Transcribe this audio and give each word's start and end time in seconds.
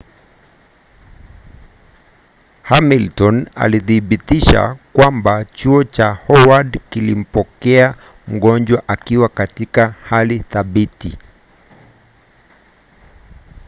hamilton 2.63 3.47
alithibitisha 3.55 4.77
kwamba 4.93 5.45
chuo 5.45 5.83
cha 5.83 6.11
howard 6.11 6.79
kilimpokea 6.89 7.95
mgonjwa 8.27 8.83
akiwa 8.87 9.29
katika 9.29 9.95
hali 10.03 10.39
thabiti 10.39 11.17